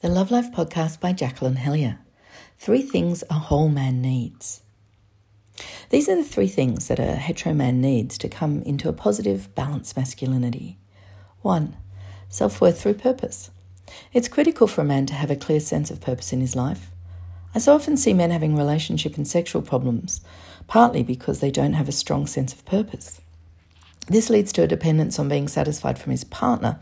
[0.00, 1.98] The Love Life podcast by Jacqueline Hellyer.
[2.56, 4.62] Three things a whole man needs.
[5.90, 9.52] These are the three things that a hetero man needs to come into a positive,
[9.56, 10.78] balanced masculinity.
[11.42, 11.76] One,
[12.28, 13.50] self worth through purpose.
[14.12, 16.92] It's critical for a man to have a clear sense of purpose in his life.
[17.52, 20.20] I so often see men having relationship and sexual problems,
[20.68, 23.20] partly because they don't have a strong sense of purpose.
[24.06, 26.78] This leads to a dependence on being satisfied from his partner,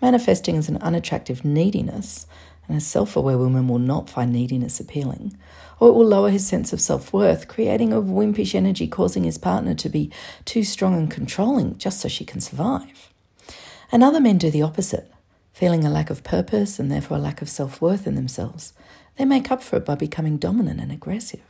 [0.00, 2.26] manifesting as an unattractive neediness
[2.70, 5.36] and a self aware woman will not find neediness appealing,
[5.80, 9.38] or it will lower his sense of self worth, creating a wimpish energy causing his
[9.38, 10.10] partner to be
[10.44, 13.10] too strong and controlling just so she can survive.
[13.90, 15.12] And other men do the opposite,
[15.52, 18.72] feeling a lack of purpose and therefore a lack of self worth in themselves.
[19.16, 21.42] They make up for it by becoming dominant and aggressive.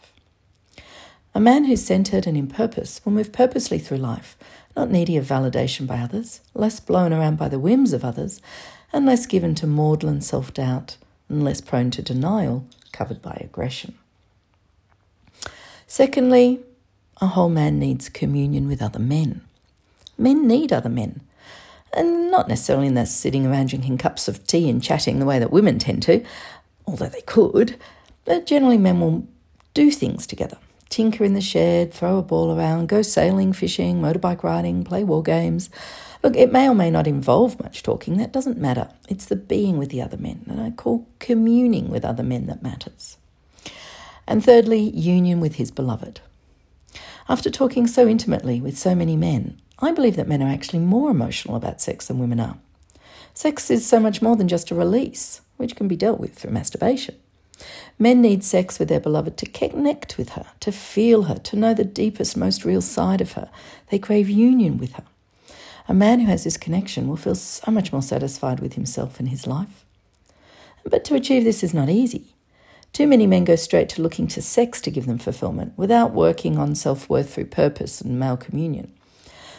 [1.34, 4.38] A man who's centered and in purpose will move purposely through life,
[4.74, 8.40] not needy of validation by others, less blown around by the whims of others,
[8.90, 10.96] and less given to maudlin self doubt
[11.30, 13.94] and less prone to denial, covered by aggression.
[15.86, 16.60] Secondly,
[17.20, 19.40] a whole man needs communion with other men.
[20.18, 21.20] Men need other men,
[21.94, 25.38] and not necessarily in that sitting around drinking cups of tea and chatting the way
[25.38, 26.24] that women tend to,
[26.86, 27.76] although they could,
[28.24, 29.26] but generally men will
[29.72, 30.58] do things together.
[30.90, 35.22] Tinker in the shed, throw a ball around, go sailing, fishing, motorbike riding, play war
[35.22, 35.70] games,
[36.22, 38.90] Look, it may or may not involve much talking, that doesn't matter.
[39.08, 42.62] It's the being with the other men, and I call communing with other men that
[42.62, 43.16] matters.
[44.26, 46.20] And thirdly, union with his beloved.
[47.28, 51.10] After talking so intimately with so many men, I believe that men are actually more
[51.10, 52.58] emotional about sex than women are.
[53.32, 56.50] Sex is so much more than just a release, which can be dealt with through
[56.50, 57.14] masturbation.
[57.98, 61.74] Men need sex with their beloved to connect with her, to feel her, to know
[61.74, 63.50] the deepest, most real side of her.
[63.90, 65.04] They crave union with her.
[65.88, 69.28] A man who has this connection will feel so much more satisfied with himself and
[69.28, 69.84] his life.
[70.84, 72.34] But to achieve this is not easy.
[72.92, 76.58] Too many men go straight to looking to sex to give them fulfillment without working
[76.58, 78.92] on self worth through purpose and male communion.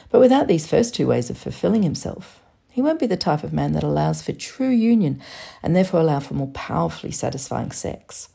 [0.09, 3.53] But without these first two ways of fulfilling himself, he won't be the type of
[3.53, 5.21] man that allows for true union
[5.61, 8.29] and therefore allow for more powerfully satisfying sex.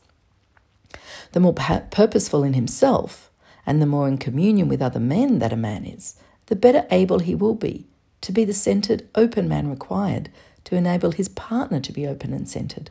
[1.33, 3.31] The more purposeful in himself
[3.65, 6.15] and the more in communion with other men that a man is,
[6.45, 7.87] the better able he will be
[8.21, 10.29] to be the centered, open man required
[10.63, 12.89] to enable his partner to be open and centered,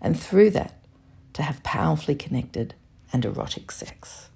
[0.00, 0.78] and through that,
[1.32, 2.74] to have powerfully connected
[3.12, 4.28] and erotic sex.